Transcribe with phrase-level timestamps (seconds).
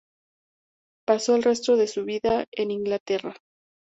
[1.05, 3.35] Pasó el resto de su vida en Inglaterra.